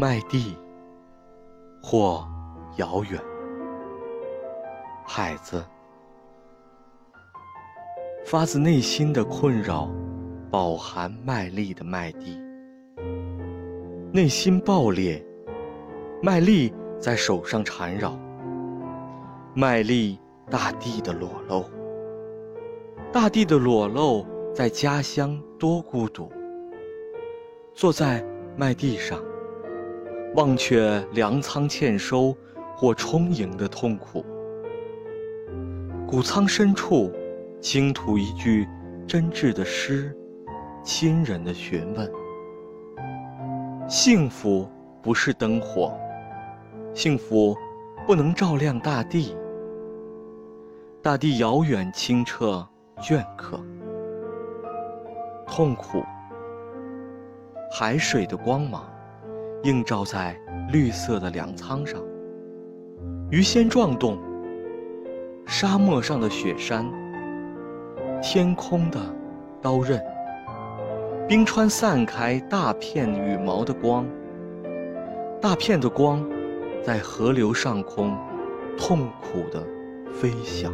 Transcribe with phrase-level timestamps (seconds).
[0.00, 0.56] 麦地，
[1.82, 2.24] 或
[2.76, 3.20] 遥远。
[5.04, 5.60] 海子，
[8.24, 9.90] 发自内心的困扰，
[10.52, 12.40] 饱含麦粒的麦地，
[14.12, 15.20] 内心爆裂，
[16.22, 18.16] 麦粒在手上缠绕，
[19.52, 20.16] 麦粒
[20.48, 21.64] 大地的裸露，
[23.10, 24.24] 大地的裸露
[24.54, 26.30] 在家乡多孤独。
[27.74, 28.24] 坐在
[28.56, 29.20] 麦地上，
[30.34, 32.36] 忘却粮仓欠收
[32.76, 34.24] 或充盈的痛苦。
[36.06, 37.12] 谷仓深处，
[37.60, 38.68] 倾吐一句
[39.06, 40.16] 真挚的诗，
[40.82, 42.10] 亲人的询问。
[43.88, 44.68] 幸福
[45.02, 45.92] 不是灯火，
[46.94, 47.56] 幸福
[48.06, 49.36] 不能照亮大地。
[51.02, 52.66] 大地遥远清澈
[52.98, 53.60] 镌刻，
[55.46, 56.02] 痛苦。
[57.70, 58.90] 海水的光芒，
[59.64, 60.38] 映照在
[60.72, 62.00] 绿色的粮仓上。
[63.30, 64.18] 鱼仙撞动。
[65.50, 66.84] 沙漠上的雪山，
[68.22, 69.00] 天空的
[69.62, 69.98] 刀刃，
[71.26, 74.04] 冰川散开大片羽毛的光，
[75.40, 76.22] 大片的光，
[76.84, 78.14] 在河流上空
[78.76, 79.66] 痛苦的
[80.12, 80.70] 飞翔。